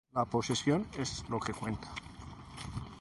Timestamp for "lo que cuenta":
1.29-1.93